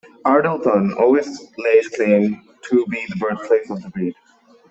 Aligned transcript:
Ardlethan 0.25 0.97
also 0.99 1.45
lays 1.59 1.87
claim 1.89 2.41
to 2.67 2.87
be 2.87 3.05
the 3.09 3.17
birthplace 3.17 3.69
of 3.69 3.83
the 3.83 3.89
breed. 3.91 4.15